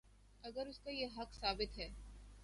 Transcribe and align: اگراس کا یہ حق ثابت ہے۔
اگراس 0.43 0.79
کا 0.79 0.89
یہ 0.89 1.07
حق 1.17 1.33
ثابت 1.33 1.77
ہے۔ 1.77 1.89